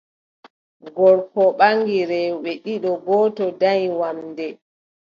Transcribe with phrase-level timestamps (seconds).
[0.95, 4.45] Gorko ɓaŋgi rewɓe ɗiɗi, gooto danyi wamnde,